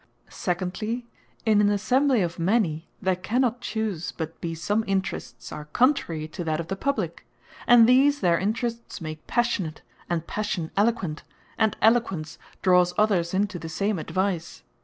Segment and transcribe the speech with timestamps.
[0.31, 1.05] Secondly,
[1.45, 6.27] in an Assembly of many, there cannot choose but be some whose interests are contrary
[6.29, 7.23] to that of the Publique;
[7.67, 11.21] and these their Interests make passionate, and Passion eloquent,
[11.55, 14.63] and Eloquence drawes others into the same advice.